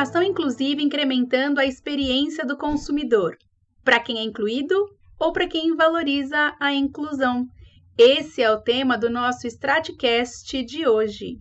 [0.00, 3.36] educação inclusiva incrementando a experiência do consumidor,
[3.84, 4.74] para quem é incluído
[5.18, 7.46] ou para quem valoriza a inclusão.
[7.98, 11.36] Esse é o tema do nosso Stratcast de hoje.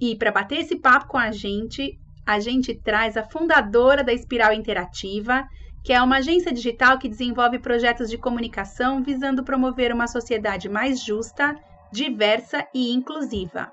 [0.00, 4.52] E para bater esse papo com a gente, a gente traz a fundadora da Espiral
[4.52, 5.44] Interativa,
[5.82, 11.04] que é uma agência digital que desenvolve projetos de comunicação visando promover uma sociedade mais
[11.04, 11.56] justa,
[11.90, 13.72] diversa e inclusiva.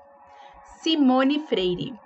[0.82, 2.03] Simone Freire.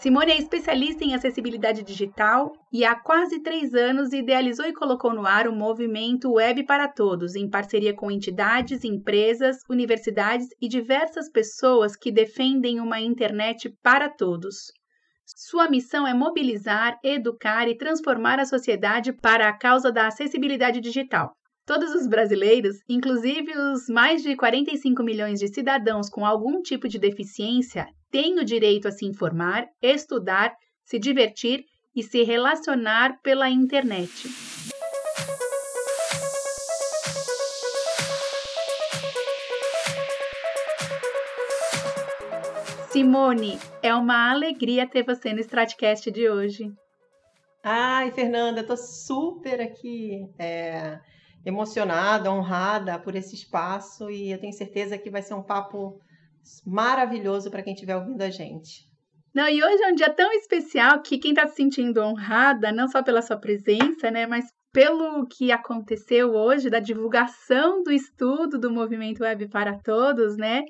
[0.00, 5.26] Simone é especialista em acessibilidade digital e há quase três anos idealizou e colocou no
[5.26, 11.96] ar o movimento Web para Todos, em parceria com entidades, empresas, universidades e diversas pessoas
[11.96, 14.72] que defendem uma internet para todos.
[15.26, 21.34] Sua missão é mobilizar, educar e transformar a sociedade para a causa da acessibilidade digital.
[21.68, 26.98] Todos os brasileiros, inclusive os mais de 45 milhões de cidadãos com algum tipo de
[26.98, 31.62] deficiência, têm o direito a se informar, estudar, se divertir
[31.94, 34.28] e se relacionar pela internet.
[42.90, 46.72] Simone, é uma alegria ter você no Stratcast de hoje.
[47.62, 50.98] Ai, Fernanda, tô super aqui é,
[51.44, 56.00] emocionada, honrada por esse espaço e eu tenho certeza que vai ser um papo
[56.66, 58.88] maravilhoso para quem estiver ouvindo a gente.
[59.34, 62.88] Não, e hoje é um dia tão especial que quem está se sentindo honrada, não
[62.88, 68.70] só pela sua presença, né, mas pelo que aconteceu hoje, da divulgação do estudo do
[68.70, 70.64] Movimento Web para Todos, né,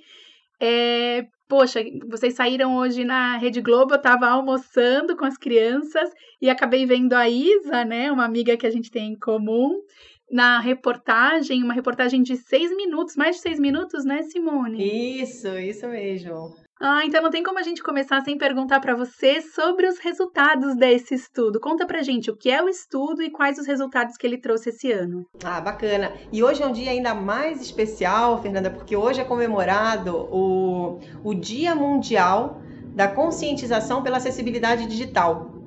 [0.61, 6.11] é, poxa, vocês saíram hoje na Rede Globo, eu estava almoçando com as crianças
[6.43, 9.81] e acabei vendo a Isa, né, uma amiga que a gente tem em comum,
[10.31, 15.23] na reportagem, uma reportagem de seis minutos, mais de seis minutos, né, Simone?
[15.23, 16.55] Isso, isso mesmo.
[16.81, 20.77] Ah, então não tem como a gente começar sem perguntar para você sobre os resultados
[20.77, 21.59] desse estudo.
[21.59, 24.69] Conta pra gente o que é o estudo e quais os resultados que ele trouxe
[24.69, 25.27] esse ano.
[25.43, 26.13] Ah, bacana.
[26.33, 31.35] E hoje é um dia ainda mais especial, Fernanda, porque hoje é comemorado o, o
[31.35, 32.63] Dia Mundial
[32.95, 35.59] da Conscientização pela Acessibilidade Digital.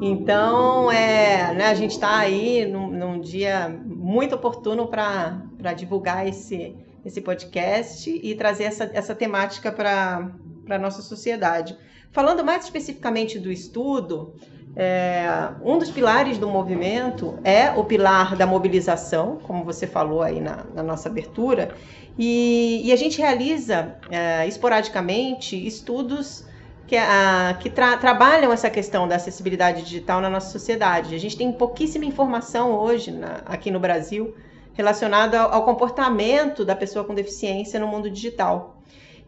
[0.00, 3.68] Então, é, né, a gente está aí num, num, dia
[4.08, 6.74] muito oportuno para divulgar esse,
[7.04, 10.30] esse podcast e trazer essa, essa temática para
[10.70, 11.76] a nossa sociedade.
[12.10, 14.32] Falando mais especificamente do estudo,
[14.74, 15.26] é,
[15.62, 20.64] um dos pilares do movimento é o pilar da mobilização, como você falou aí na,
[20.74, 21.74] na nossa abertura,
[22.16, 26.47] e, e, a gente realiza é, esporadicamente estudos
[26.88, 31.14] que, a, que tra, trabalham essa questão da acessibilidade digital na nossa sociedade.
[31.14, 34.34] A gente tem pouquíssima informação hoje na, aqui no Brasil
[34.72, 38.80] relacionada ao, ao comportamento da pessoa com deficiência no mundo digital.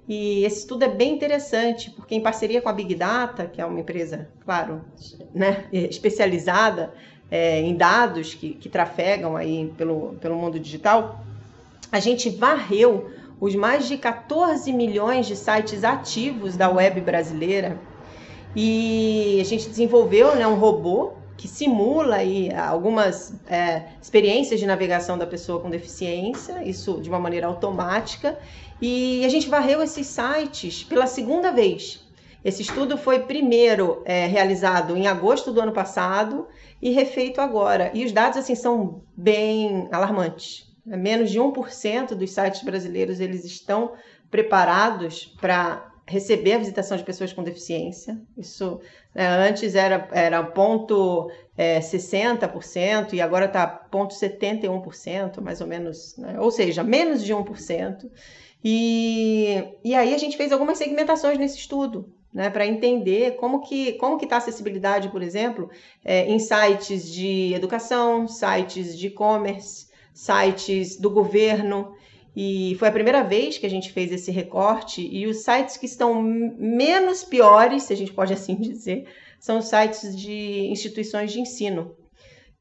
[0.09, 3.66] E esse estudo é bem interessante, porque em parceria com a Big Data, que é
[3.66, 4.81] uma empresa, claro,
[5.34, 6.94] né, especializada
[7.31, 11.22] é, em dados que, que trafegam aí pelo, pelo mundo digital,
[11.93, 17.80] a gente varreu os mais de 14 milhões de sites ativos da web brasileira
[18.54, 25.16] e a gente desenvolveu né, um robô que simula aí algumas é, experiências de navegação
[25.16, 28.38] da pessoa com deficiência, isso de uma maneira automática,
[28.80, 32.06] e a gente varreu esses sites pela segunda vez.
[32.44, 36.46] Esse estudo foi primeiro é, realizado em agosto do ano passado
[36.80, 37.90] e refeito agora.
[37.94, 40.69] E os dados assim são bem alarmantes.
[40.88, 43.92] É menos de 1% dos sites brasileiros eles estão
[44.30, 48.20] preparados para receber a visitação de pessoas com deficiência.
[48.36, 48.80] Isso
[49.14, 56.16] né, antes era, era ponto é, 60% e agora está ponto 71%, mais ou menos.
[56.16, 56.38] Né?
[56.40, 58.10] Ou seja, menos de 1%.
[58.62, 63.94] E, e aí a gente fez algumas segmentações nesse estudo, né, para entender como que
[63.94, 65.70] como que está a acessibilidade, por exemplo,
[66.04, 71.94] é, em sites de educação, sites de e-commerce, sites do governo.
[72.34, 75.87] E foi a primeira vez que a gente fez esse recorte e os sites que
[75.87, 79.08] estão menos piores, se a gente pode assim dizer,
[79.38, 81.94] são os sites de instituições de ensino.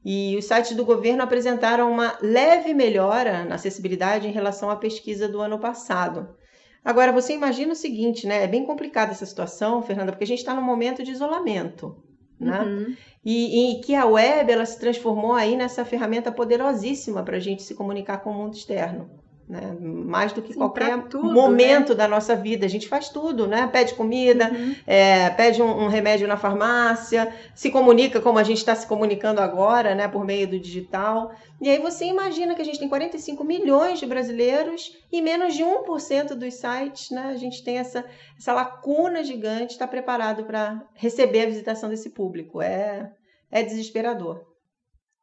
[0.04, 5.28] E os sites do governo apresentaram uma leve melhora na acessibilidade em relação à pesquisa
[5.28, 6.36] do ano passado.
[6.84, 8.44] Agora, você imagina o seguinte, né?
[8.44, 12.02] É bem complicada essa situação, Fernanda, porque a gente está num momento de isolamento.
[12.40, 12.62] Né?
[12.62, 12.96] Uhum.
[13.24, 17.64] E, e, que a web ela se transformou aí nessa ferramenta poderosíssima para a gente
[17.64, 19.10] se comunicar com o mundo externo.
[19.50, 19.76] Né?
[19.82, 21.96] Mais do que Sim, qualquer tudo, momento né?
[21.96, 22.68] da nossa vida.
[22.68, 23.68] A gente faz tudo, né?
[23.68, 24.76] Pede comida, Uhum.
[24.86, 29.42] é, pede um, um remédio na farmácia, se comunica como a gente está se comunicando
[29.42, 30.08] agora, né?
[30.08, 31.32] Por meio do digital.
[31.60, 35.64] E aí você imagina que a gente tem 45 milhões de brasileiros e menos de
[35.64, 37.24] 1% dos sites, né?
[37.32, 38.06] A gente tem essa,
[38.38, 42.62] essa lacuna gigante, está preparado para receber a visitação desse público.
[42.62, 43.12] É,
[43.50, 44.42] é desesperador.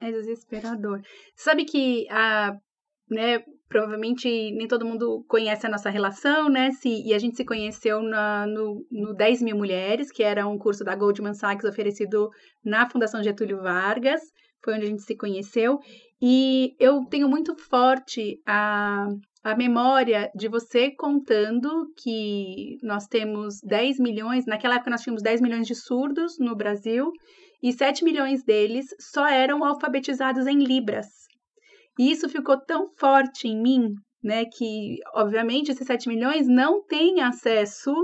[0.01, 1.01] É desesperador.
[1.37, 2.53] Sabe que a,
[3.09, 6.71] né, provavelmente nem todo mundo conhece a nossa relação, né?
[6.73, 10.59] Se, e a gente se conheceu na, no, no 10 mil mulheres, que era um
[10.59, 12.31] curso da Goldman Sachs oferecido
[12.65, 14.21] na Fundação Getúlio Vargas.
[14.65, 15.79] Foi onde a gente se conheceu.
[16.21, 19.07] E eu tenho muito forte a,
[19.45, 25.41] a memória de você contando que nós temos 10 milhões, naquela época nós tínhamos 10
[25.41, 27.13] milhões de surdos no Brasil
[27.63, 31.27] e 7 milhões deles só eram alfabetizados em Libras.
[31.99, 37.21] E isso ficou tão forte em mim, né, que obviamente esses 7 milhões não têm
[37.21, 37.95] acesso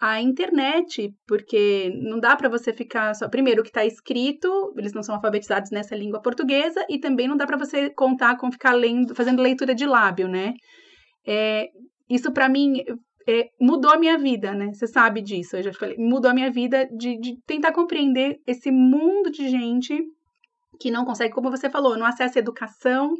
[0.00, 3.28] à internet, porque não dá para você ficar só.
[3.28, 7.36] Primeiro, o que está escrito, eles não são alfabetizados nessa língua portuguesa, e também não
[7.36, 10.54] dá para você contar com ficar lendo, fazendo leitura de lábio, né?
[11.26, 11.68] É,
[12.08, 12.82] isso para mim
[13.28, 14.72] é, mudou a minha vida, né?
[14.72, 15.96] Você sabe disso, eu já falei.
[15.98, 20.02] Mudou a minha vida de, de tentar compreender esse mundo de gente
[20.80, 23.14] que não consegue, como você falou, não acessa educação,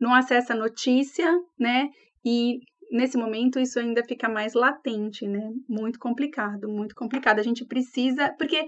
[0.00, 1.88] não acessa a notícia, né?
[2.24, 2.60] E
[2.90, 5.50] nesse momento isso ainda fica mais latente, né?
[5.68, 7.38] Muito complicado, muito complicado.
[7.38, 8.66] A gente precisa, porque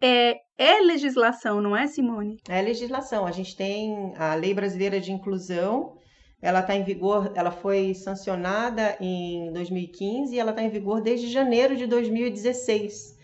[0.00, 2.38] é, é legislação, não é, Simone?
[2.48, 3.26] É legislação.
[3.26, 5.96] A gente tem a Lei Brasileira de Inclusão,
[6.42, 11.28] ela está em vigor, ela foi sancionada em 2015 e ela está em vigor desde
[11.28, 13.18] janeiro de 2016.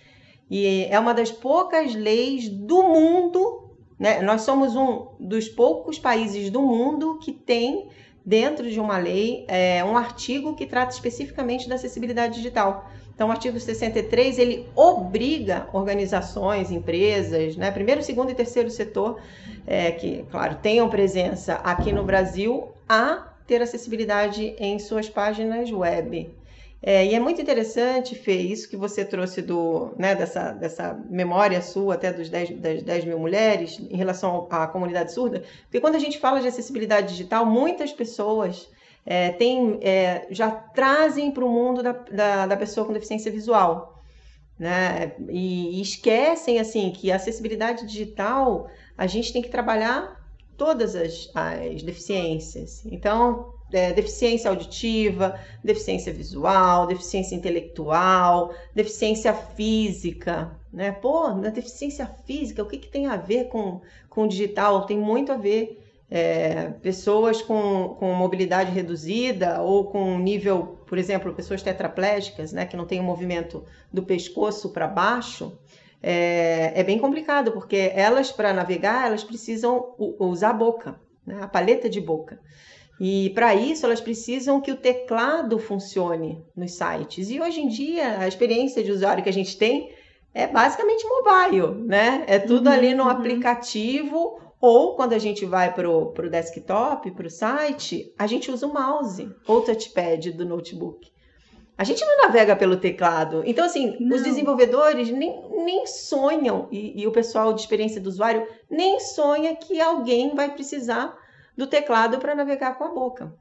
[0.50, 3.65] E é uma das poucas leis do mundo,
[3.98, 4.20] né?
[4.20, 7.88] Nós somos um dos poucos países do mundo que tem
[8.24, 12.90] dentro de uma lei é, um artigo que trata especificamente da acessibilidade digital.
[13.14, 19.18] Então, o artigo 63 ele obriga organizações, empresas, né, primeiro, segundo e terceiro setor,
[19.66, 26.28] é, que, claro, tenham presença aqui no Brasil, a ter acessibilidade em suas páginas web.
[26.88, 31.60] É, e é muito interessante, Fê, isso que você trouxe do, né, dessa, dessa memória
[31.60, 35.96] sua até dos 10, das 10 mil mulheres em relação à comunidade surda, porque quando
[35.96, 38.70] a gente fala de acessibilidade digital, muitas pessoas
[39.04, 44.00] é, tem, é, já trazem para o mundo da, da, da, pessoa com deficiência visual.
[44.56, 45.12] Né?
[45.28, 50.24] E, e, esquecem assim que a acessibilidade digital a gente tem que trabalhar
[50.56, 52.86] todas as, as deficiências.
[52.86, 60.92] Então, é, deficiência auditiva, deficiência visual, deficiência intelectual, deficiência física, né?
[60.92, 64.86] Pô, na deficiência física, o que, que tem a ver com, com digital?
[64.86, 65.82] Tem muito a ver.
[66.08, 72.76] É, pessoas com, com mobilidade reduzida ou com nível, por exemplo, pessoas tetraplégicas, né, que
[72.76, 75.58] não tem o movimento do pescoço para baixo,
[76.00, 81.48] é, é, bem complicado, porque elas, para navegar, elas precisam usar a boca, né, a
[81.48, 82.38] paleta de boca.
[82.98, 87.30] E para isso elas precisam que o teclado funcione nos sites.
[87.30, 89.92] E hoje em dia a experiência de usuário que a gente tem
[90.32, 92.24] é basicamente mobile, né?
[92.26, 93.10] É tudo uhum, ali no uhum.
[93.10, 98.66] aplicativo ou quando a gente vai para o desktop, para o site, a gente usa
[98.66, 101.10] o mouse ou o touchpad do notebook.
[101.78, 103.42] A gente não navega pelo teclado.
[103.44, 104.16] Então, assim, não.
[104.16, 109.54] os desenvolvedores nem, nem sonham, e, e o pessoal de experiência do usuário nem sonha
[109.54, 111.14] que alguém vai precisar
[111.56, 113.32] do teclado para navegar com a boca.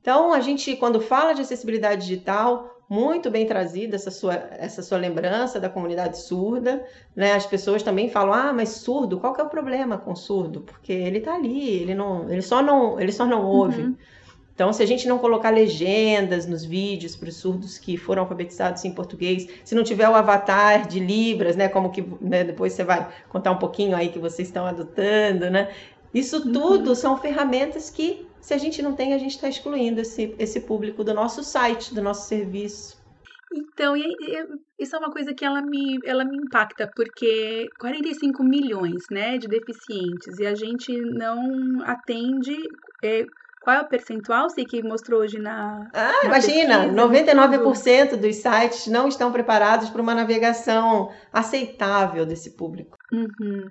[0.00, 4.96] Então, a gente, quando fala de acessibilidade digital, muito bem trazida essa sua, essa sua
[4.96, 6.82] lembrança da comunidade surda,
[7.14, 7.32] né?
[7.32, 10.62] As pessoas também falam: "Ah, mas surdo, qual que é o problema com surdo?
[10.62, 13.82] Porque ele está ali, ele não, ele só não, ele só não ouve".
[13.82, 13.96] Uhum.
[14.54, 18.84] Então, se a gente não colocar legendas nos vídeos para os surdos que foram alfabetizados
[18.84, 22.82] em português, se não tiver o avatar de Libras, né, como que né, depois você
[22.82, 25.68] vai contar um pouquinho aí que vocês estão adotando, né?
[26.12, 26.94] Isso tudo uhum.
[26.94, 31.04] são ferramentas que, se a gente não tem, a gente está excluindo esse, esse público
[31.04, 32.98] do nosso site, do nosso serviço.
[33.52, 34.46] Então, e, e,
[34.78, 39.48] isso é uma coisa que ela me, ela me impacta, porque 45 milhões né, de
[39.48, 42.56] deficientes e a gente não atende.
[43.02, 43.24] É,
[43.60, 45.88] qual é o percentual, sei que mostrou hoje na.
[45.92, 46.78] Ah, na imagina!
[46.80, 52.96] Pesquisa, 99% dos sites não estão preparados para uma navegação aceitável desse público.
[53.12, 53.68] Uhum.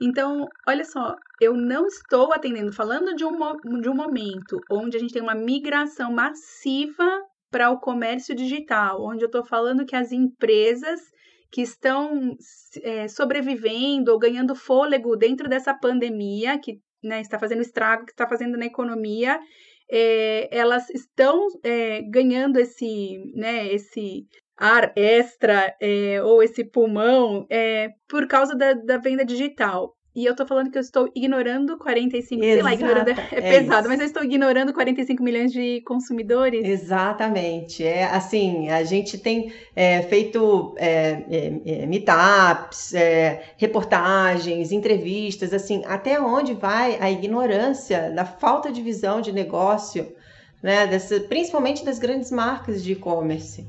[0.00, 5.00] Então, olha só, eu não estou atendendo, falando de um, de um momento onde a
[5.00, 10.10] gente tem uma migração massiva para o comércio digital, onde eu estou falando que as
[10.12, 11.00] empresas
[11.50, 12.36] que estão
[12.82, 18.26] é, sobrevivendo ou ganhando fôlego dentro dessa pandemia, que né, está fazendo estrago, que está
[18.26, 19.38] fazendo na economia,
[19.90, 24.26] é, elas estão é, ganhando esse, né, esse
[24.60, 29.96] ar extra é, ou esse pulmão é, por causa da, da venda digital.
[30.14, 33.40] E eu tô falando que eu estou ignorando 45, Exato, sei lá, ignorando é, é
[33.40, 36.66] pesado, mas eu estou ignorando 45 milhões de consumidores.
[36.66, 37.84] Exatamente.
[37.84, 45.84] É assim, a gente tem é, feito é, é, é meetups, é, reportagens, entrevistas, assim,
[45.86, 50.12] até onde vai a ignorância da falta de visão de negócio,
[50.60, 53.64] né, dessa, principalmente das grandes marcas de e-commerce.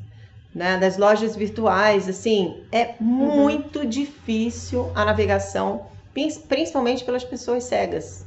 [0.54, 3.06] Né, das lojas virtuais, assim, é uhum.
[3.06, 3.86] muito uhum.
[3.86, 5.86] difícil a navegação
[6.48, 8.26] principalmente pelas pessoas cegas.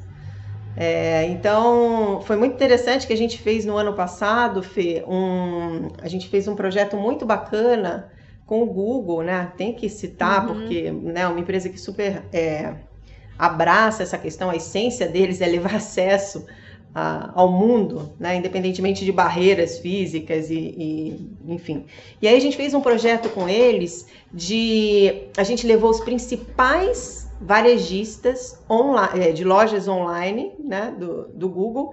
[0.77, 6.09] É, então, foi muito interessante que a gente fez no ano passado, Fê, um, a
[6.09, 8.11] gente fez um projeto muito bacana
[8.45, 9.53] com o Google, né?
[9.57, 10.55] Tem que citar, uhum.
[10.55, 12.75] porque né, é uma empresa que super é,
[13.39, 16.45] abraça essa questão, a essência deles é levar acesso
[16.95, 18.37] ao mundo, né?
[18.37, 21.87] independentemente de barreiras físicas e, e, enfim.
[22.23, 25.29] E aí a gente fez um projeto com eles de.
[25.37, 31.93] A gente levou os principais varejistas online, é, de lojas online né, do, do Google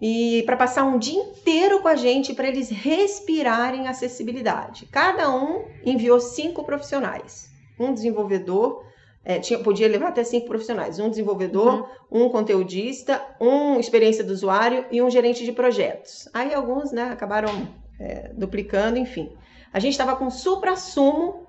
[0.00, 4.88] e para passar um dia inteiro com a gente para eles respirarem acessibilidade.
[4.90, 8.84] Cada um enviou cinco profissionais, um desenvolvedor,
[9.24, 12.24] é, tinha, podia levar até cinco profissionais, um desenvolvedor, uhum.
[12.24, 16.28] um conteudista, um experiência do usuário e um gerente de projetos.
[16.34, 17.68] Aí alguns né, acabaram
[18.00, 19.32] é, duplicando, enfim.
[19.72, 21.46] A gente estava com supra-sumo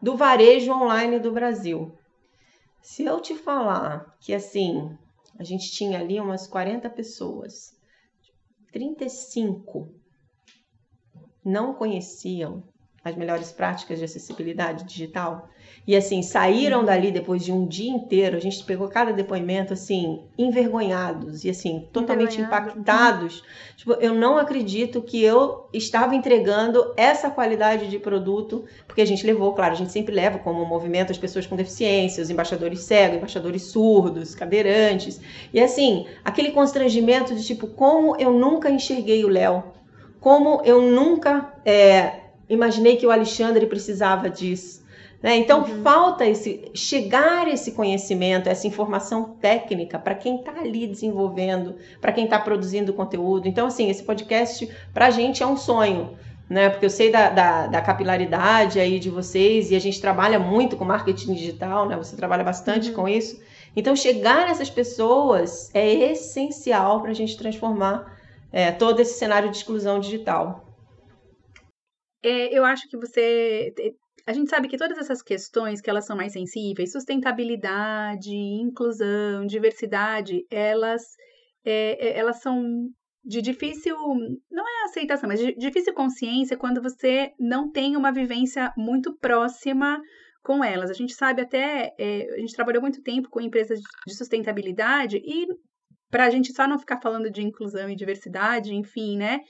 [0.00, 1.92] do varejo online do Brasil.
[2.82, 4.96] Se eu te falar que assim,
[5.38, 7.74] a gente tinha ali umas 40 pessoas,
[8.72, 9.90] 35
[11.42, 12.62] não conheciam
[13.02, 15.48] as melhores práticas de acessibilidade digital,
[15.86, 20.24] e assim, saíram dali depois de um dia inteiro, a gente pegou cada depoimento assim,
[20.36, 23.44] envergonhados e assim, totalmente impactados.
[23.76, 29.24] Tipo, eu não acredito que eu estava entregando essa qualidade de produto, porque a gente
[29.24, 33.18] levou, claro, a gente sempre leva como movimento as pessoas com deficiência, os embaixadores cegos,
[33.18, 35.20] embaixadores surdos, cadeirantes.
[35.54, 39.62] E assim, aquele constrangimento de tipo, como eu nunca enxerguei o Léo,
[40.18, 44.84] como eu nunca é, imaginei que o Alexandre precisava disso.
[45.26, 45.38] Né?
[45.38, 45.82] Então, uhum.
[45.82, 52.26] falta esse chegar esse conhecimento, essa informação técnica para quem está ali desenvolvendo, para quem
[52.26, 53.48] está produzindo conteúdo.
[53.48, 56.16] Então, assim, esse podcast para a gente é um sonho.
[56.48, 56.70] Né?
[56.70, 60.76] Porque eu sei da, da, da, capilaridade aí de vocês e a gente trabalha muito
[60.76, 61.96] com marketing digital, né?
[61.96, 62.94] Você trabalha bastante uhum.
[62.94, 63.42] com isso.
[63.74, 68.16] Então, chegar nessas pessoas é essencial para a gente transformar
[68.52, 70.64] é, todo esse cenário de exclusão digital.
[72.22, 73.74] É, eu acho que você
[74.26, 80.44] a gente sabe que todas essas questões que elas são mais sensíveis, sustentabilidade, inclusão, diversidade,
[80.50, 81.02] elas,
[81.64, 82.88] é, é, elas são
[83.24, 83.96] de difícil,
[84.50, 90.00] não é aceitação, mas de difícil consciência quando você não tem uma vivência muito próxima
[90.42, 90.90] com elas.
[90.90, 95.46] A gente sabe até, é, a gente trabalhou muito tempo com empresas de sustentabilidade e
[96.10, 99.40] para a gente só não ficar falando de inclusão e diversidade, enfim, né?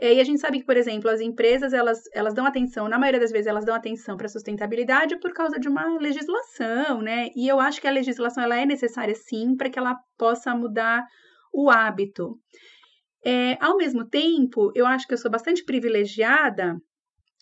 [0.00, 3.18] E a gente sabe que, por exemplo, as empresas elas, elas dão atenção, na maioria
[3.18, 7.30] das vezes elas dão atenção para a sustentabilidade por causa de uma legislação, né?
[7.34, 11.04] E eu acho que a legislação ela é necessária sim para que ela possa mudar
[11.52, 12.38] o hábito.
[13.24, 16.76] É, ao mesmo tempo, eu acho que eu sou bastante privilegiada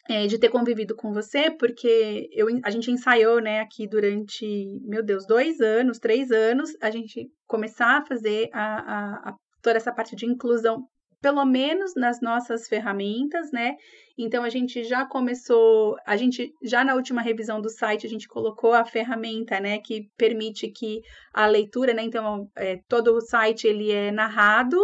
[0.08, 5.04] é, de ter convivido com você, porque eu, a gente ensaiou, né, aqui durante, meu
[5.04, 9.92] Deus, dois anos, três anos, a gente começar a fazer a, a, a toda essa
[9.92, 10.88] parte de inclusão
[11.20, 13.76] pelo menos nas nossas ferramentas, né?
[14.18, 18.28] Então a gente já começou, a gente já na última revisão do site a gente
[18.28, 22.02] colocou a ferramenta, né, que permite que a leitura, né?
[22.02, 24.78] Então é, todo o site ele é narrado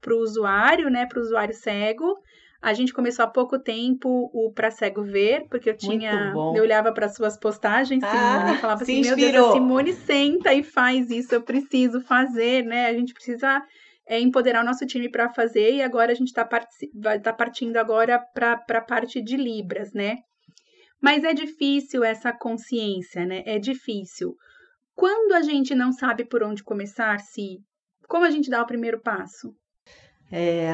[0.00, 2.16] para o usuário, né, para o usuário cego.
[2.60, 6.32] A gente começou há pouco tempo o Pra Cego Ver, porque eu tinha.
[6.56, 9.16] Eu olhava para suas postagens, Simone, ah, e falava assim: inspirou.
[9.16, 12.86] meu Deus, a Simone senta e faz isso, eu preciso fazer, né?
[12.86, 13.62] A gente precisa
[14.08, 18.18] é, empoderar o nosso time para fazer e agora a gente está tá partindo agora
[18.34, 20.16] para a parte de Libras, né?
[21.00, 23.42] Mas é difícil essa consciência, né?
[23.46, 24.34] É difícil.
[24.94, 27.58] Quando a gente não sabe por onde começar, se
[28.08, 29.54] como a gente dá o primeiro passo?
[30.32, 30.68] É,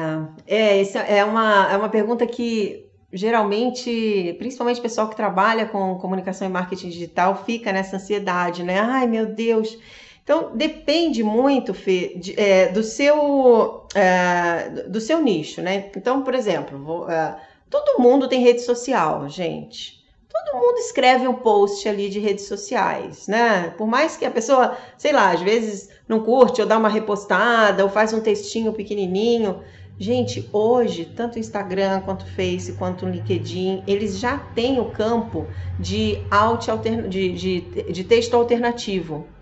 [0.47, 6.47] é, é uma, é uma pergunta que geralmente, principalmente o pessoal que trabalha com comunicação
[6.47, 8.79] e marketing digital, fica nessa ansiedade, né?
[8.79, 9.77] Ai, meu Deus,
[10.25, 15.91] então, depende muito, Fê, de, é, do, seu, é, do seu nicho, né?
[15.95, 17.39] Então, por exemplo, vou, é,
[17.69, 20.03] todo mundo tem rede social, gente.
[20.27, 23.69] todo mundo escreve um post ali de redes sociais, né?
[23.77, 27.83] Por mais que a pessoa, sei lá, às vezes não curte ou dá uma repostada
[27.83, 29.61] ou faz um textinho pequenininho.
[29.99, 34.89] Gente, hoje, tanto o Instagram quanto o Face quanto o LinkedIn, eles já têm o
[34.89, 35.45] campo
[35.79, 36.65] de, alt
[37.09, 39.34] de, de, de texto alternativo.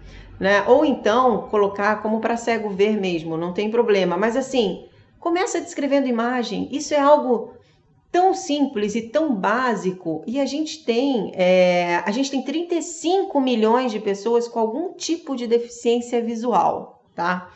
[0.43, 0.61] Né?
[0.67, 4.17] Ou então colocar como para cego ver mesmo, não tem problema.
[4.17, 4.83] Mas assim,
[5.17, 6.67] começa descrevendo imagem.
[6.69, 7.53] Isso é algo
[8.11, 13.89] tão simples e tão básico e a gente tem é, a gente tem 35 milhões
[13.89, 17.49] de pessoas com algum tipo de deficiência visual, tá?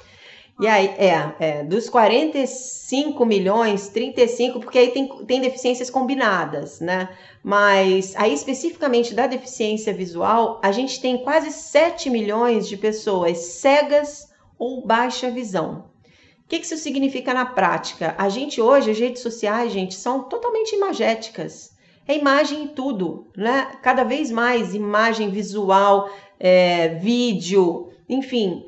[0.60, 7.10] E aí, é, é, dos 45 milhões, 35, porque aí tem, tem deficiências combinadas, né?
[7.48, 14.28] Mas aí, especificamente da deficiência visual, a gente tem quase 7 milhões de pessoas cegas
[14.60, 15.86] ou baixa visão.
[16.44, 18.14] O que, isso significa na prática?
[18.18, 21.72] A gente hoje, as redes sociais, gente, são totalmente imagéticas.
[22.06, 23.78] É imagem em tudo, né?
[23.82, 28.66] Cada vez mais imagem visual, é, vídeo, enfim.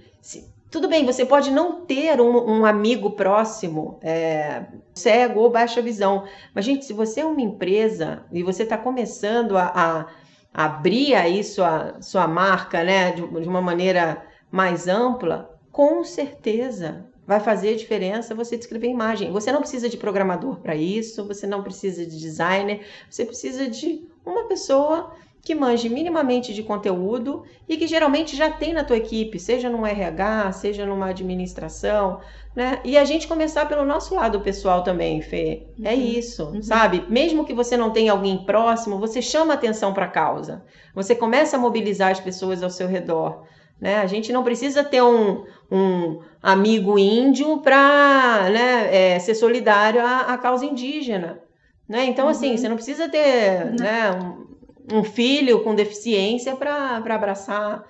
[0.70, 6.26] Tudo bem, você pode não ter um, um amigo próximo, é, cego ou baixa visão,
[6.54, 10.06] mas, gente, se você é uma empresa e você está começando a, a,
[10.54, 17.10] a, abrir aí sua, sua marca, né, de, de uma maneira mais ampla, com certeza
[17.26, 19.32] vai fazer diferença você descrever imagem.
[19.32, 24.08] Você não precisa de programador para isso, você não precisa de designer, você precisa de
[24.26, 25.14] uma pessoa
[25.50, 29.84] que manje minimamente de conteúdo e que geralmente já tem na tua equipe, seja no
[29.84, 32.20] RH, seja numa administração,
[32.56, 32.80] né?
[32.84, 35.66] E a gente começar pelo nosso lado pessoal também, Fê.
[35.84, 36.02] É uhum.
[36.02, 36.62] isso, uhum.
[36.62, 37.04] sabe?
[37.10, 40.64] Mesmo que você não tenha alguém próximo, você chama atenção para a causa.
[40.94, 43.42] Você começa a mobilizar as pessoas ao seu redor.
[43.82, 43.98] Né?
[43.98, 50.32] A gente não precisa ter um, um amigo índio para né, é, ser solidário à,
[50.32, 51.40] à, causa indígena.
[51.88, 52.06] Né?
[52.06, 52.54] Então, assim, uhum.
[52.54, 54.50] assim, você não precisa ter né, um,
[54.92, 57.84] um, filho com deficiência para abraçar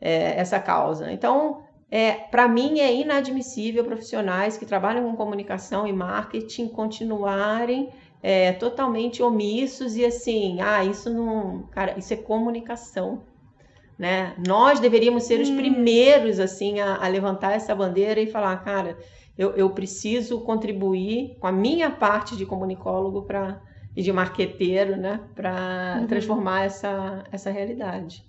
[0.00, 1.12] é, essa causa.
[1.12, 7.90] Então, é, para mim, é inadmissível profissionais que trabalham com comunicação e marketing continuarem
[8.22, 11.64] é, totalmente omissos e assim, ah, isso não.
[11.70, 13.22] Cara, isso é comunicação
[13.98, 14.34] né?
[14.46, 15.56] Nós deveríamos ser os hum.
[15.56, 18.98] primeiros assim a, a, levantar essa bandeira e falar, cara,
[19.38, 23.60] eu, eu preciso contribuir com a minha parte de comunicólogo para
[23.96, 26.06] e de marqueteiro, né, para uhum.
[26.06, 28.22] transformar essa, essa realidade.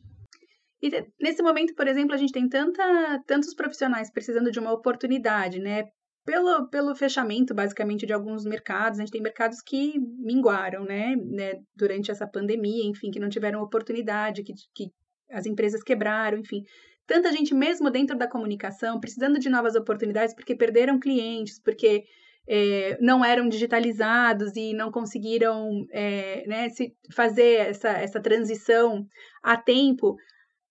[0.82, 5.60] E nesse momento, por exemplo, a gente tem tanta, tantos profissionais precisando de uma oportunidade,
[5.60, 5.86] né?
[6.23, 11.15] Pelo, pelo fechamento, basicamente, de alguns mercados, a gente tem mercados que minguaram, né?
[11.15, 14.91] né durante essa pandemia, enfim, que não tiveram oportunidade, que, que
[15.32, 16.63] as empresas quebraram, enfim.
[17.08, 22.03] Tanta gente, mesmo dentro da comunicação, precisando de novas oportunidades porque perderam clientes, porque
[22.47, 29.05] é, não eram digitalizados e não conseguiram é, né, se fazer essa, essa transição
[29.43, 30.15] a tempo.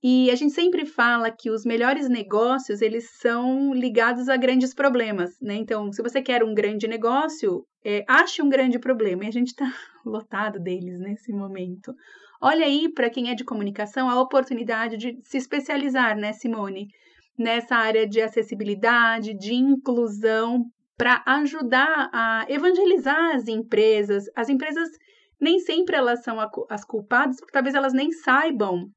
[0.02, 5.30] E a gente sempre fala que os melhores negócios, eles são ligados a grandes problemas,
[5.40, 5.54] né?
[5.54, 9.24] Então, se você quer um grande negócio, é, ache um grande problema.
[9.24, 9.64] E a gente está
[10.04, 11.92] lotado deles nesse momento.
[12.40, 16.88] Olha aí, para quem é de comunicação, a oportunidade de se especializar, né, Simone?
[17.38, 20.64] Nessa área de acessibilidade, de inclusão,
[20.96, 24.24] para ajudar a evangelizar as empresas.
[24.34, 24.88] As empresas
[25.40, 26.38] nem sempre elas são
[26.70, 28.90] as culpadas, porque talvez elas nem saibam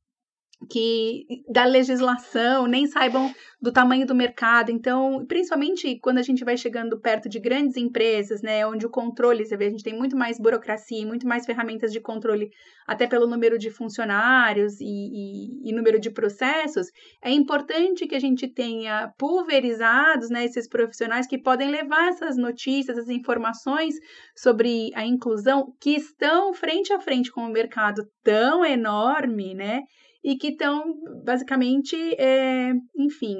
[0.67, 4.71] que da legislação, nem saibam do tamanho do mercado.
[4.71, 9.45] Então, principalmente quando a gente vai chegando perto de grandes empresas, né, onde o controle,
[9.45, 12.49] você vê, a gente tem muito mais burocracia, muito mais ferramentas de controle,
[12.85, 16.87] até pelo número de funcionários e, e, e número de processos,
[17.23, 22.97] é importante que a gente tenha pulverizados, né, esses profissionais que podem levar essas notícias,
[22.97, 23.95] essas informações
[24.35, 29.83] sobre a inclusão que estão frente a frente com o mercado tão enorme, né,
[30.23, 33.37] e que estão basicamente, é, enfim,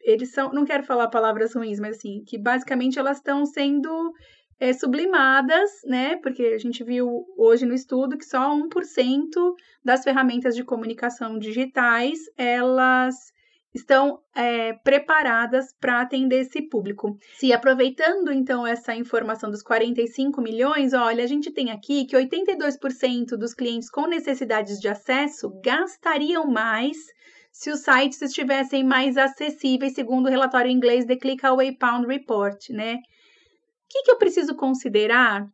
[0.00, 4.12] eles são, não quero falar palavras ruins, mas assim, que basicamente elas estão sendo
[4.58, 6.16] é, sublimadas, né?
[6.16, 8.68] Porque a gente viu hoje no estudo que só 1%
[9.84, 13.14] das ferramentas de comunicação digitais elas
[13.76, 17.18] estão é, preparadas para atender esse público.
[17.38, 23.36] Se aproveitando então essa informação dos 45 milhões, olha, a gente tem aqui que 82%
[23.38, 26.96] dos clientes com necessidades de acesso gastariam mais
[27.52, 32.58] se os sites estivessem mais acessíveis, segundo o relatório inglês The Click Away Pound Report,
[32.70, 32.96] né?
[32.96, 32.98] O
[33.88, 35.46] que, que eu preciso considerar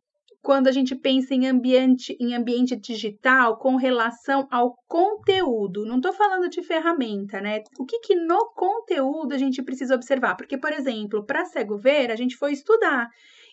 [0.43, 5.85] quando a gente pensa em ambiente, em ambiente digital com relação ao conteúdo.
[5.85, 7.63] Não estou falando de ferramenta, né?
[7.79, 10.35] O que, que no conteúdo a gente precisa observar?
[10.35, 13.07] Porque, por exemplo, para cego ver, a gente foi estudar.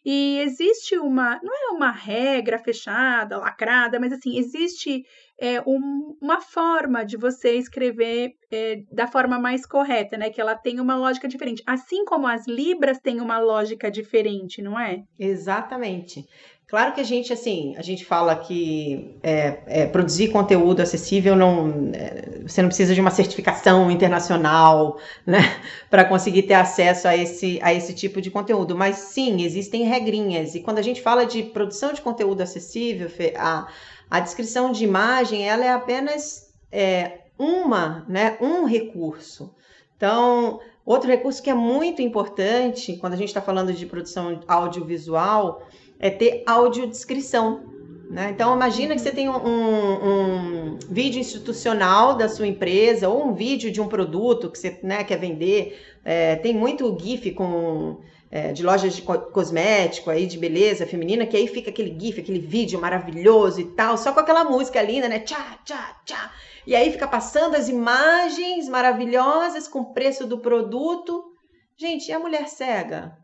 [0.04, 5.04] E existe uma, não é uma regra fechada, lacrada, mas assim, existe
[5.38, 10.30] é, um, uma forma de você escrever é, da forma mais correta, né?
[10.30, 11.62] Que ela tem uma lógica diferente.
[11.66, 15.02] Assim como as libras têm uma lógica diferente, não é?
[15.18, 16.24] Exatamente.
[16.70, 21.90] Claro que a gente, assim, a gente fala que é, é, produzir conteúdo acessível não,
[21.92, 25.40] é, você não precisa de uma certificação internacional, né,
[25.90, 28.76] para conseguir ter acesso a esse, a esse tipo de conteúdo.
[28.76, 30.54] Mas sim, existem regrinhas.
[30.54, 33.66] E quando a gente fala de produção de conteúdo acessível, a,
[34.08, 39.52] a descrição de imagem, ela é apenas é, uma, né, um recurso.
[39.96, 45.66] Então, outro recurso que é muito importante quando a gente está falando de produção audiovisual
[46.00, 47.68] é ter audiodescrição.
[48.10, 48.30] Né?
[48.30, 53.70] Então, imagina que você tem um, um, vídeo institucional da sua empresa ou um vídeo
[53.70, 55.80] de um produto que você né, quer vender.
[56.04, 61.36] É, tem muito GIF com, é, de lojas de cosmético, aí, de beleza feminina, que
[61.36, 65.20] aí fica aquele GIF, aquele vídeo maravilhoso e tal, só com aquela música linda, né?
[65.20, 66.32] Tchá, tchá, tchá.
[66.66, 71.32] E aí fica passando as imagens maravilhosas com o preço do produto.
[71.76, 73.16] Gente, e a mulher cega?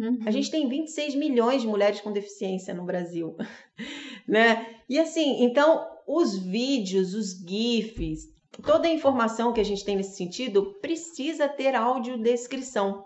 [0.00, 0.18] Uhum.
[0.24, 3.36] A gente tem 26 milhões de mulheres com deficiência no Brasil,
[4.26, 4.76] né?
[4.88, 8.22] E assim, então, os vídeos, os GIFs,
[8.62, 13.04] toda a informação que a gente tem nesse sentido precisa ter audiodescrição.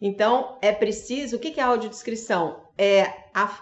[0.00, 1.36] Então, é preciso.
[1.36, 2.64] O que é audiodescrição?
[2.78, 3.02] É,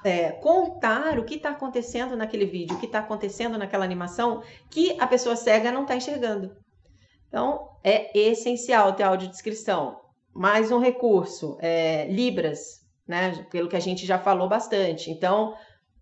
[0.04, 4.96] é contar o que está acontecendo naquele vídeo, o que está acontecendo naquela animação que
[5.00, 6.56] a pessoa cega não está enxergando.
[7.26, 10.07] Então, é essencial ter audiodescrição.
[10.34, 13.46] Mais um recurso, é, Libras, né?
[13.50, 15.10] Pelo que a gente já falou bastante.
[15.10, 15.54] Então,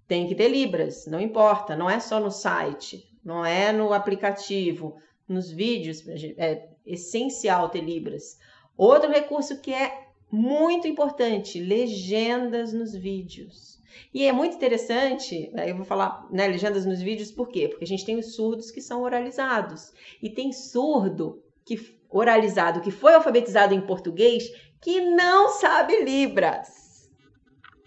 [0.06, 4.96] tem que ter Libras, não importa, não é só no site, não é no aplicativo,
[5.28, 6.04] nos vídeos,
[6.38, 8.38] é essencial ter Libras.
[8.76, 13.76] Outro recurso que é muito importante, legendas nos vídeos.
[14.12, 17.68] E é muito interessante, eu vou falar né, legendas nos vídeos, por quê?
[17.68, 19.92] Porque a gente tem os surdos que são oralizados.
[20.22, 21.76] E tem surdo que
[22.16, 24.44] oralizado que foi alfabetizado em português
[24.80, 27.08] que não sabe Libras.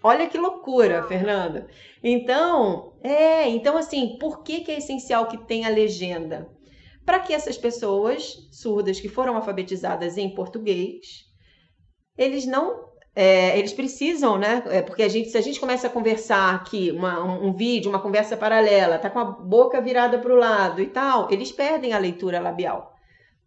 [0.02, 1.68] Olha que loucura, Fernanda.
[2.02, 6.48] Então, é, então assim, por que, que é essencial que tenha legenda?
[7.04, 11.26] Para que essas pessoas surdas que foram alfabetizadas em português,
[12.16, 14.62] eles não é, eles precisam, né?
[14.66, 17.90] É, porque a gente, se a gente começa a conversar aqui, uma, um, um, vídeo,
[17.90, 21.92] uma conversa paralela, tá com a boca virada para o lado e tal, eles perdem
[21.92, 22.94] a leitura labial.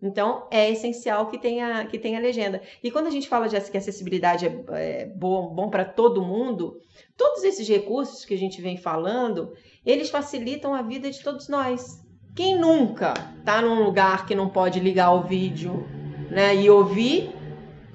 [0.04, 2.62] Então, é essencial que tenha, que tenha legenda.
[2.84, 6.82] E quando a gente fala de que acessibilidade é, é bom, bom para todo mundo,
[7.16, 9.54] todos esses recursos que a gente vem falando,
[9.86, 12.04] eles facilitam a vida de todos nós.
[12.36, 15.88] Quem nunca está num lugar que não pode ligar o vídeo
[16.30, 17.32] né, e ouvir,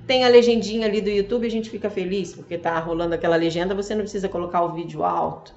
[0.06, 3.74] tem a legendinha ali do YouTube, a gente fica feliz porque está rolando aquela legenda,
[3.74, 5.52] você não precisa colocar o vídeo alto.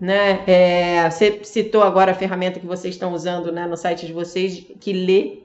[0.00, 0.44] Né?
[0.46, 4.64] É, você citou agora a ferramenta que vocês estão usando né, no site de vocês,
[4.78, 5.39] que lê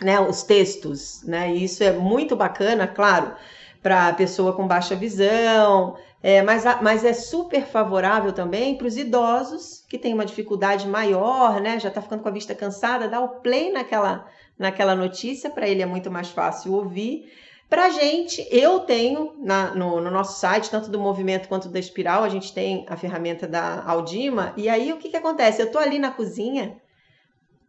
[0.00, 1.54] né, os textos, né?
[1.54, 3.34] E isso é muito bacana, claro,
[3.82, 8.96] para a pessoa com baixa visão, é, mas, mas é super favorável também para os
[8.96, 11.78] idosos que têm uma dificuldade maior, né?
[11.78, 14.26] Já está ficando com a vista cansada, dá o play naquela,
[14.58, 17.30] naquela notícia, para ele é muito mais fácil ouvir.
[17.68, 22.24] Para gente, eu tenho na, no, no, nosso site, tanto do movimento quanto da espiral,
[22.24, 25.60] a gente tem a ferramenta da Aldima, e aí o que, que acontece?
[25.60, 26.78] Eu estou ali na cozinha,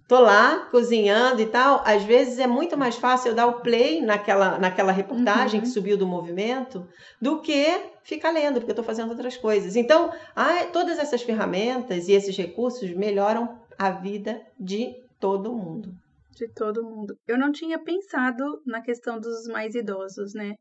[0.09, 4.01] tô lá cozinhando e tal, às vezes é muito mais fácil eu dar o play
[4.01, 5.65] naquela, naquela reportagem uhum.
[5.65, 6.85] que subiu do movimento
[7.21, 9.75] do que ficar lendo, porque eu estou fazendo outras coisas.
[9.75, 10.11] Então,
[10.73, 15.93] todas essas ferramentas e esses recursos melhoram a vida de todo mundo.
[16.31, 17.15] De todo mundo.
[17.27, 20.55] Eu não tinha pensado na questão dos mais idosos, né?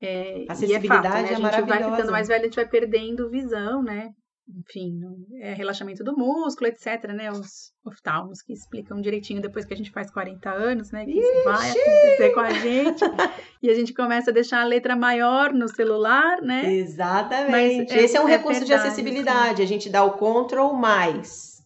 [0.00, 1.50] É, Acessibilidade é, fato, né?
[1.50, 4.10] A gente é vai ficando mais velho, a gente vai perdendo visão, né?
[4.48, 5.00] Enfim,
[5.40, 7.30] é relaxamento do músculo, etc, né?
[7.30, 11.04] Os oftalmos que explicam direitinho depois que a gente faz 40 anos, né?
[11.04, 13.04] Que isso vai acontecer com a gente.
[13.62, 16.72] e a gente começa a deixar a letra maior no celular, né?
[16.74, 17.92] Exatamente.
[17.92, 19.56] É, Esse é um é recurso verdade, de acessibilidade.
[19.56, 19.62] Sim.
[19.62, 21.56] A gente dá o control mais.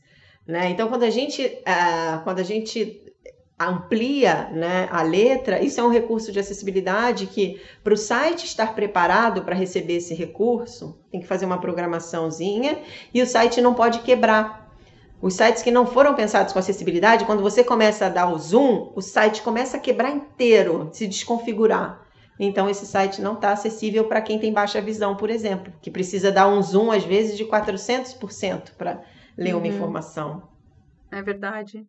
[0.46, 0.70] Né?
[0.70, 3.09] Então, quando a gente, uh, quando a gente
[3.68, 8.74] amplia né, a letra, isso é um recurso de acessibilidade que, para o site estar
[8.74, 12.78] preparado para receber esse recurso, tem que fazer uma programaçãozinha
[13.12, 14.70] e o site não pode quebrar.
[15.20, 18.90] Os sites que não foram pensados com acessibilidade, quando você começa a dar o zoom,
[18.96, 22.06] o site começa a quebrar inteiro, se desconfigurar.
[22.38, 26.32] então esse site não está acessível para quem tem baixa visão, por exemplo, que precisa
[26.32, 29.02] dar um zoom às vezes de 400% para
[29.36, 29.66] ler uma uhum.
[29.66, 30.48] informação.
[31.12, 31.86] É verdade.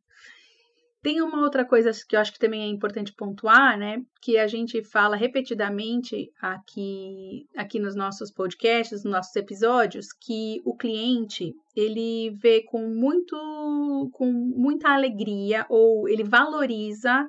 [1.03, 4.03] Tem uma outra coisa que eu acho que também é importante pontuar, né?
[4.21, 10.75] Que a gente fala repetidamente aqui, aqui nos nossos podcasts, nos nossos episódios, que o
[10.77, 13.35] cliente ele vê com muito,
[14.13, 17.27] com muita alegria ou ele valoriza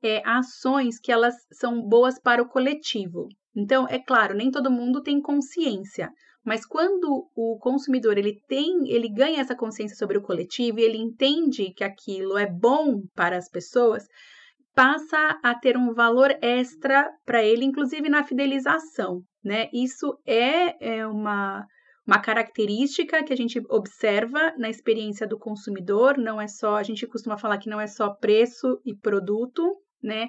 [0.00, 3.28] é, ações que elas são boas para o coletivo.
[3.56, 6.12] Então, é claro, nem todo mundo tem consciência,
[6.48, 10.96] mas quando o consumidor ele tem, ele ganha essa consciência sobre o coletivo e ele
[10.96, 14.04] entende que aquilo é bom para as pessoas,
[14.74, 19.68] passa a ter um valor extra para ele, inclusive na fidelização, né?
[19.72, 21.66] Isso é, é uma
[22.06, 27.06] uma característica que a gente observa na experiência do consumidor, não é só, a gente
[27.06, 30.28] costuma falar que não é só preço e produto, né?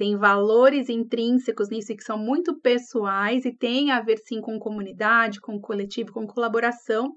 [0.00, 5.42] Tem valores intrínsecos nisso que são muito pessoais e tem a ver sim com comunidade,
[5.42, 7.12] com coletivo, com colaboração.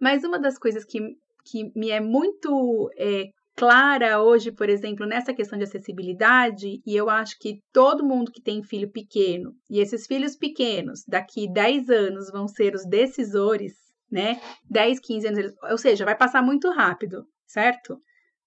[0.00, 1.00] Mas uma das coisas que,
[1.44, 7.10] que me é muito é, clara hoje, por exemplo, nessa questão de acessibilidade, e eu
[7.10, 12.30] acho que todo mundo que tem filho pequeno, e esses filhos pequenos, daqui 10 anos,
[12.32, 13.74] vão ser os decisores,
[14.10, 14.40] né?
[14.70, 17.98] 10, 15 anos, ou seja, vai passar muito rápido, certo?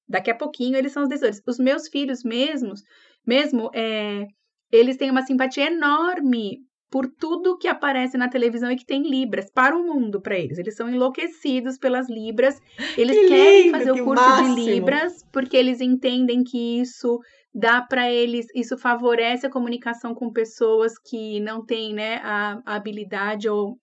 [0.10, 1.42] Daqui a pouquinho eles são os decisores.
[1.46, 2.82] Os meus filhos mesmos,
[3.28, 4.26] mesmo, é,
[4.72, 6.60] eles têm uma simpatia enorme
[6.90, 10.58] por tudo que aparece na televisão e que tem libras para o mundo para eles.
[10.58, 12.58] Eles são enlouquecidos pelas libras.
[12.98, 14.56] Eles que querem lindo, fazer o curso máximo.
[14.56, 17.20] de libras porque eles entendem que isso
[17.54, 22.76] dá para eles, isso favorece a comunicação com pessoas que não têm, né, a, a
[22.76, 23.78] habilidade ou,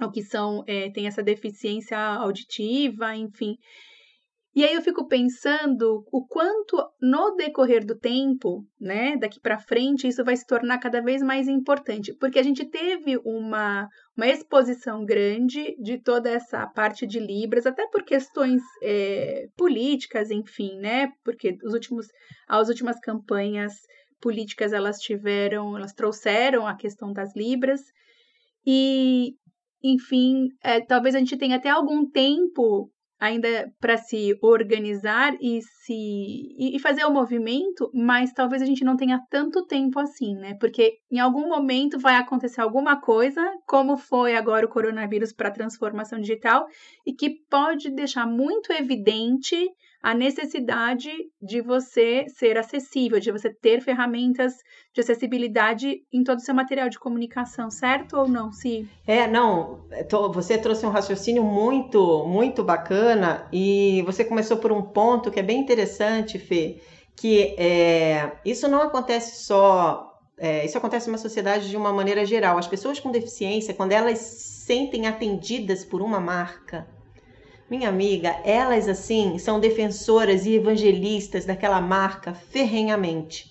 [0.00, 3.54] ou que são é, têm essa deficiência auditiva, enfim.
[4.54, 10.06] E aí eu fico pensando o quanto no decorrer do tempo, né, daqui para frente,
[10.06, 15.06] isso vai se tornar cada vez mais importante, porque a gente teve uma, uma exposição
[15.06, 21.56] grande de toda essa parte de Libras, até por questões é, políticas, enfim, né, porque
[21.64, 22.06] os últimos,
[22.46, 23.72] as últimas campanhas
[24.20, 27.80] políticas elas tiveram, elas trouxeram a questão das Libras,
[28.66, 29.34] e
[29.82, 32.91] enfim, é, talvez a gente tenha até algum tempo
[33.22, 35.94] ainda para se organizar e se
[36.58, 40.54] e fazer o movimento, mas talvez a gente não tenha tanto tempo assim, né?
[40.58, 45.52] Porque em algum momento vai acontecer alguma coisa, como foi agora o coronavírus para a
[45.52, 46.66] transformação digital,
[47.06, 49.70] e que pode deixar muito evidente
[50.02, 51.10] a necessidade
[51.40, 54.54] de você ser acessível, de você ter ferramentas
[54.92, 58.88] de acessibilidade em todo o seu material de comunicação, certo ou não, sim?
[59.06, 59.84] É, não,
[60.32, 65.42] você trouxe um raciocínio muito, muito bacana e você começou por um ponto que é
[65.42, 66.80] bem interessante, Fê,
[67.16, 72.58] que é, isso não acontece só é, isso acontece numa sociedade de uma maneira geral.
[72.58, 76.86] As pessoas com deficiência, quando elas se sentem atendidas por uma marca,
[77.72, 83.50] minha amiga, elas assim são defensoras e evangelistas daquela marca ferrenhamente.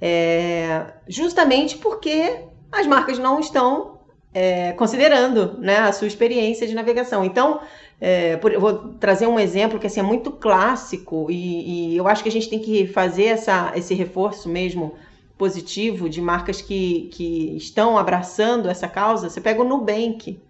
[0.00, 2.38] É, justamente porque
[2.72, 3.98] as marcas não estão
[4.32, 7.22] é, considerando né, a sua experiência de navegação.
[7.22, 7.60] Então,
[8.00, 12.08] é, por, eu vou trazer um exemplo que assim, é muito clássico e, e, eu
[12.08, 14.94] acho que a gente tem que fazer essa, esse reforço mesmo
[15.36, 19.28] positivo de marcas que, que estão abraçando essa causa.
[19.28, 20.40] Você pega o Nubank.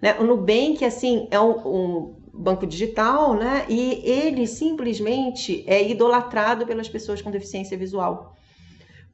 [0.00, 0.14] Né?
[0.20, 3.66] O Nubank, assim, é um, um banco digital, né?
[3.68, 8.36] E ele simplesmente é idolatrado pelas pessoas com deficiência visual.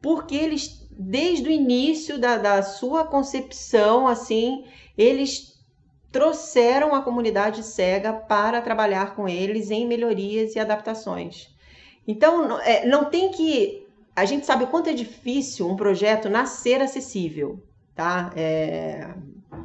[0.00, 4.64] Porque eles, desde o início da, da sua concepção, assim,
[4.98, 5.52] eles
[6.11, 11.48] trouxeram a comunidade cega para trabalhar com eles em melhorias e adaptações.
[12.06, 13.87] Então, é, não tem que.
[14.14, 17.62] A gente sabe o quanto é difícil um projeto nascer acessível,
[17.94, 18.30] tá?
[18.37, 19.08] É,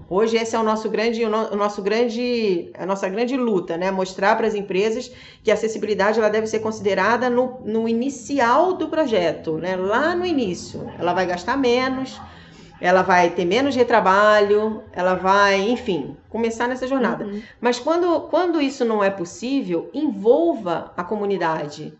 [0.09, 3.91] Hoje esse é o nosso grande, o nosso grande, a nossa grande luta, né?
[3.91, 5.11] Mostrar para as empresas
[5.43, 9.75] que a acessibilidade ela deve ser considerada no, no inicial do projeto, né?
[9.75, 12.21] Lá no início, ela vai gastar menos,
[12.79, 17.25] ela vai ter menos retrabalho, ela vai, enfim, começar nessa jornada.
[17.25, 17.41] Uhum.
[17.59, 21.93] Mas quando, quando isso não é possível, envolva a comunidade.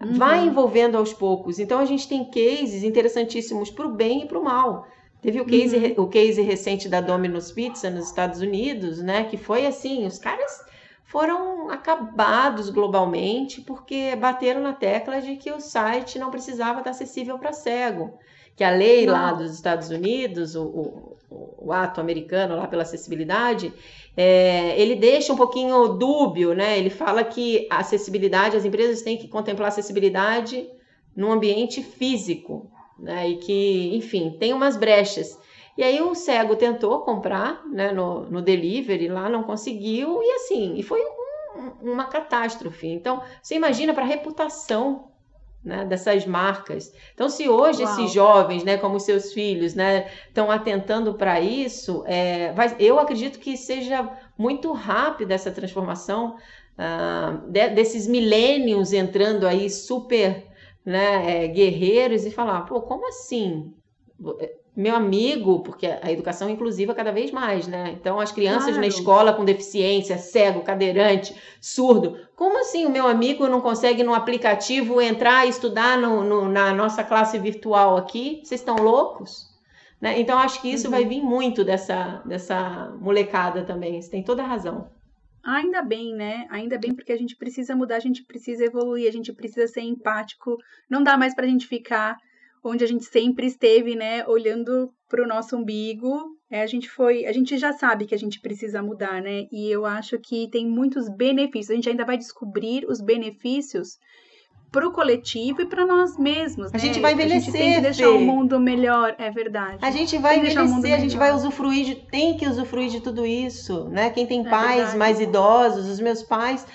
[0.00, 0.14] Uhum.
[0.14, 1.58] Vai envolvendo aos poucos.
[1.58, 4.86] Então a gente tem cases interessantíssimos para o bem e para o mal.
[5.24, 6.04] Teve o case, uhum.
[6.04, 9.24] o case recente da Domino's Pizza nos Estados Unidos, né?
[9.24, 10.62] Que foi assim, os caras
[11.02, 17.38] foram acabados globalmente porque bateram na tecla de que o site não precisava estar acessível
[17.38, 18.18] para cego.
[18.54, 21.16] Que a lei lá dos Estados Unidos, o, o,
[21.68, 23.72] o, ato americano lá pela acessibilidade,
[24.14, 26.78] é, ele deixa um pouquinho dúbio, né?
[26.78, 30.68] Ele fala que a acessibilidade, as empresas têm que contemplar a acessibilidade
[31.16, 33.28] no ambiente físico, né?
[33.28, 35.38] E que, enfim, tem umas brechas.
[35.76, 40.74] E aí o cego tentou comprar né, no, no delivery lá, não conseguiu, e assim,
[40.76, 42.86] e foi um, uma catástrofe.
[42.86, 45.08] Então, você imagina para a reputação
[45.64, 46.92] né, dessas marcas.
[47.14, 47.92] Então, se hoje Uau.
[47.92, 53.38] esses jovens, né, como seus filhos, né, estão atentando para isso, é, vai, eu acredito
[53.38, 56.36] que seja muito rápida essa transformação
[56.78, 60.46] uh, de, desses milênios entrando aí super
[60.84, 63.72] né, é, guerreiros e falar, pô, como assim?
[64.76, 67.94] meu amigo, porque a educação inclusiva cada vez mais, né?
[67.98, 68.80] Então, as crianças claro.
[68.80, 74.12] na escola com deficiência, cego, cadeirante, surdo, como assim o meu amigo não consegue no
[74.12, 78.40] aplicativo entrar e estudar no, no, na nossa classe virtual aqui?
[78.42, 79.48] Vocês estão loucos?
[80.00, 80.18] Né?
[80.18, 80.90] Então, acho que isso uhum.
[80.90, 84.02] vai vir muito dessa, dessa molecada também.
[84.02, 84.88] Você tem toda a razão.
[85.44, 86.46] Ainda bem, né?
[86.48, 89.82] Ainda bem porque a gente precisa mudar, a gente precisa evoluir, a gente precisa ser
[89.82, 90.56] empático.
[90.88, 92.16] Não dá mais para a gente ficar
[92.64, 96.34] onde a gente sempre esteve, né, olhando para o nosso umbigo.
[96.50, 99.46] É, a gente foi, a gente já sabe que a gente precisa mudar, né?
[99.52, 101.70] E eu acho que tem muitos benefícios.
[101.70, 103.98] A gente ainda vai descobrir os benefícios
[104.74, 106.70] para o coletivo e para nós mesmos.
[106.70, 106.78] A né?
[106.80, 107.36] gente vai envelhecer.
[107.36, 109.78] A gente tem que deixar o mundo melhor, é verdade.
[109.80, 113.84] A gente vai envelhecer, a gente vai usufruir de, tem que usufruir de tudo isso,
[113.84, 114.10] né?
[114.10, 114.96] Quem tem é pais verdade.
[114.96, 116.66] mais idosos, os meus pais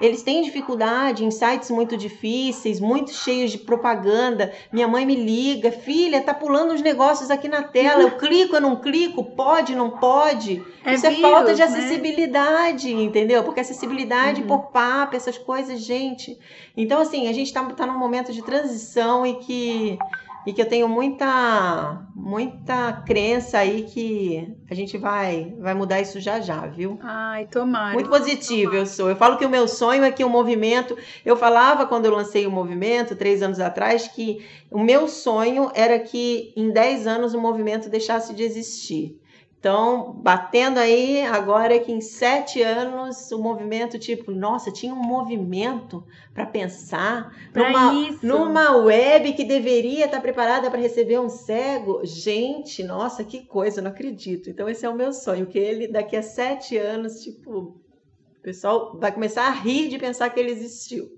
[0.00, 4.52] eles têm dificuldade em sites muito difíceis, muito cheios de propaganda.
[4.70, 8.02] Minha mãe me liga, filha, tá pulando os negócios aqui na tela.
[8.02, 10.62] Eu clico, eu não clico, pode, não pode.
[10.84, 11.66] É Isso é vírus, é falta de né?
[11.66, 13.02] acessibilidade, né?
[13.02, 13.42] entendeu?
[13.42, 14.46] Porque acessibilidade uhum.
[14.46, 16.38] por papo, essas coisas, gente.
[16.76, 19.98] Então, assim, a gente tá, tá num momento de transição e que
[20.46, 26.20] e que eu tenho muita muita crença aí que a gente vai vai mudar isso
[26.20, 26.98] já já, viu?
[27.02, 27.92] Ai, tomara.
[27.92, 28.78] Muito positivo tomara.
[28.78, 29.10] eu sou.
[29.10, 32.46] Eu falo que o meu sonho é que o movimento, eu falava quando eu lancei
[32.46, 37.40] o movimento três anos atrás que o meu sonho era que em dez anos o
[37.40, 39.20] movimento deixasse de existir.
[39.66, 46.06] Então, batendo aí agora que em sete anos o movimento, tipo, nossa, tinha um movimento
[46.32, 52.00] para pensar numa, numa web que deveria estar preparada para receber um cego.
[52.04, 54.48] Gente, nossa, que coisa, não acredito.
[54.48, 58.96] Então, esse é o meu sonho, que ele daqui a sete anos, tipo, o pessoal
[59.00, 61.08] vai começar a rir de pensar que ele existiu.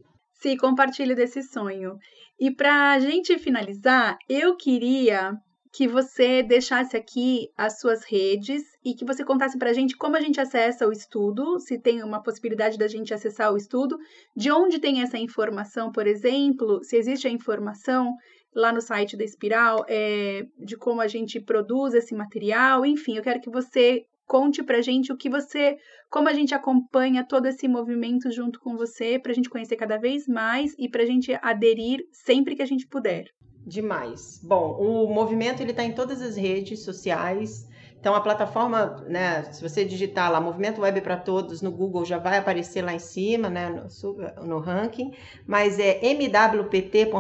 [0.41, 1.99] Sim, compartilho desse sonho.
[2.41, 5.35] E para a gente finalizar, eu queria
[5.73, 10.17] que você deixasse aqui as suas redes e que você contasse para a gente como
[10.17, 13.99] a gente acessa o estudo, se tem uma possibilidade da gente acessar o estudo,
[14.37, 18.15] de onde tem essa informação, por exemplo, se existe a informação
[18.55, 23.23] lá no site da Espiral é, de como a gente produz esse material, enfim, eu
[23.23, 25.77] quero que você conte para a gente o que você,
[26.11, 29.97] como a gente acompanha todo esse movimento junto com você, para a gente conhecer cada
[29.97, 33.25] vez mais e para a gente aderir sempre que a gente puder.
[33.69, 34.41] Demais.
[34.43, 37.69] Bom, o movimento ele está em todas as redes sociais.
[38.01, 42.17] Então a plataforma, né, se você digitar lá Movimento Web para Todos no Google já
[42.17, 45.13] vai aparecer lá em cima, né, no, no ranking,
[45.45, 47.13] mas é mwpt.com.br,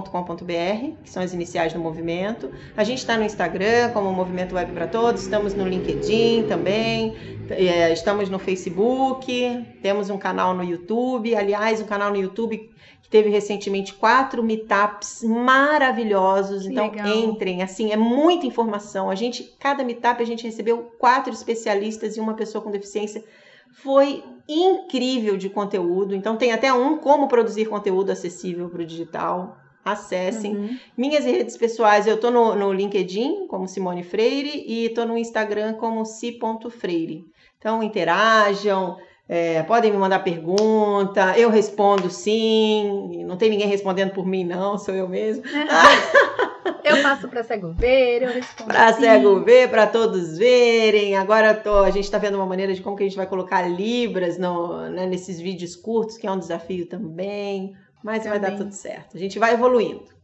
[1.02, 2.50] que são as iniciais do movimento.
[2.76, 7.16] A gente está no Instagram como Movimento Web para Todos, estamos no LinkedIn também,
[7.50, 12.70] é, estamos no Facebook, temos um canal no YouTube, aliás, um canal no YouTube
[13.10, 16.62] teve recentemente quatro meetups maravilhosos.
[16.62, 17.06] Que então legal.
[17.06, 19.10] entrem, assim, é muita informação.
[19.10, 23.24] A gente, cada meetup a gente recebeu quatro especialistas e uma pessoa com deficiência.
[23.70, 26.14] Foi incrível de conteúdo.
[26.14, 29.56] Então tem até um como produzir conteúdo acessível para o digital.
[29.84, 30.54] Acessem.
[30.54, 30.78] Uhum.
[30.96, 35.74] Minhas redes pessoais, eu tô no, no LinkedIn como Simone Freire e tô no Instagram
[35.74, 37.24] como si.freire.
[37.58, 43.22] Então interajam, é, podem me mandar pergunta, eu respondo sim.
[43.26, 45.42] Não tem ninguém respondendo por mim, não, sou eu mesmo.
[46.82, 48.70] eu passo para cego ver, eu respondo.
[48.70, 51.14] Para cego ver, para todos verem.
[51.14, 53.68] Agora tô, a gente está vendo uma maneira de como que a gente vai colocar
[53.68, 57.76] libras no, né, nesses vídeos curtos, que é um desafio também.
[58.02, 58.40] Mas também.
[58.40, 59.14] vai dar tudo certo.
[59.14, 60.17] A gente vai evoluindo.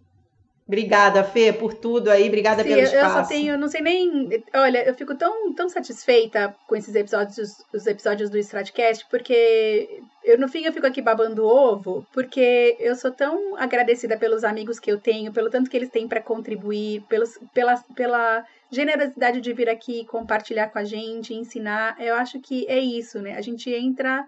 [0.67, 2.27] Obrigada, Fê, por tudo aí.
[2.27, 3.05] Obrigada Sim, pelo espaço.
[3.05, 4.43] Eu só tenho, não sei nem.
[4.55, 10.39] Olha, eu fico tão, tão satisfeita com esses episódios, os episódios do Stratcast, porque eu
[10.39, 14.91] no fim eu fico aqui babando ovo, porque eu sou tão agradecida pelos amigos que
[14.91, 19.69] eu tenho, pelo tanto que eles têm para contribuir, pelos, pela, pela generosidade de vir
[19.69, 21.95] aqui compartilhar com a gente, ensinar.
[22.01, 23.37] Eu acho que é isso, né?
[23.37, 24.27] A gente entra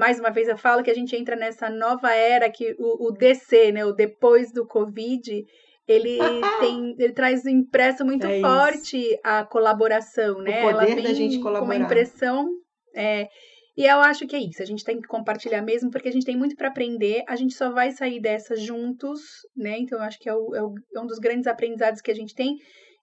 [0.00, 3.12] mais uma vez eu falo que a gente entra nessa nova era que o, o
[3.12, 5.44] DC, né, o depois do Covid,
[5.86, 6.18] ele
[6.58, 9.20] tem, ele traz um impresso muito é forte isso.
[9.22, 10.60] a colaboração, né?
[10.60, 11.60] O poder Ela vem da gente colaborar.
[11.60, 12.48] com uma impressão
[12.96, 13.28] é,
[13.76, 16.24] E eu acho que é isso, a gente tem que compartilhar mesmo, porque a gente
[16.24, 19.20] tem muito para aprender, a gente só vai sair dessa juntos,
[19.54, 19.76] né?
[19.78, 22.14] Então eu acho que é, o, é, o, é um dos grandes aprendizados que a
[22.14, 22.56] gente tem.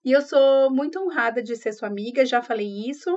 [0.04, 3.08] E eu sou muito honrada de ser sua amiga, já falei isso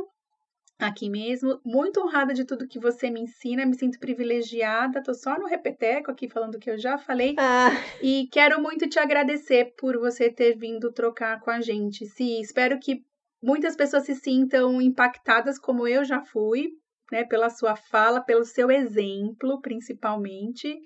[0.87, 1.59] aqui mesmo.
[1.63, 5.03] Muito honrada de tudo que você me ensina, me sinto privilegiada.
[5.03, 7.35] Tô só no repeteco aqui falando o que eu já falei.
[7.37, 7.69] Ah.
[8.01, 12.05] E quero muito te agradecer por você ter vindo trocar com a gente.
[12.05, 13.03] Sim, espero que
[13.41, 16.69] muitas pessoas se sintam impactadas como eu já fui,
[17.11, 20.79] né, pela sua fala, pelo seu exemplo, principalmente.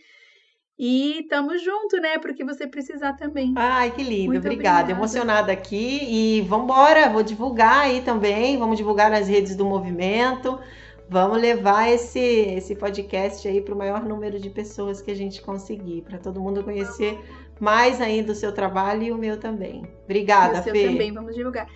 [0.78, 2.18] E tamo junto, né?
[2.18, 3.54] Porque você precisar também.
[3.56, 4.28] Ai, que lindo.
[4.34, 4.82] Muito obrigada.
[4.82, 4.92] obrigada.
[4.92, 6.00] Emocionada aqui.
[6.04, 8.58] E vambora, vou divulgar aí também.
[8.58, 10.60] Vamos divulgar nas redes do movimento.
[11.08, 15.42] Vamos levar esse, esse podcast aí para o maior número de pessoas que a gente
[15.42, 17.20] conseguir, para todo mundo conhecer
[17.60, 19.88] mais ainda o seu trabalho e o meu também.
[20.04, 20.88] Obrigada, o seu Fê.
[20.88, 21.68] também, vamos divulgar.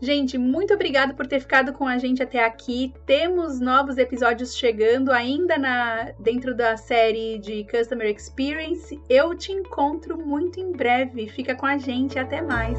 [0.00, 2.94] Gente, muito obrigada por ter ficado com a gente até aqui.
[3.04, 8.98] Temos novos episódios chegando ainda na dentro da série de Customer Experience.
[9.10, 11.28] Eu te encontro muito em breve.
[11.28, 12.78] Fica com a gente, até mais.